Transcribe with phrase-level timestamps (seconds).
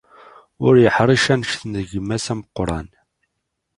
[0.65, 2.87] Ur yeḥric anect n gma-s ameqran.